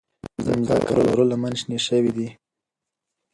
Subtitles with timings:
[0.67, 2.29] مځکه او غره لمنې شنې شوې دي.